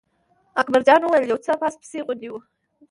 اکبر 0.61 0.81
جان 0.87 1.01
وویل: 1.03 1.23
یو 1.31 1.39
څه 1.45 1.51
پس 1.61 1.73
پسي 1.81 1.99
غوندې 2.05 2.29
و. 2.31 2.35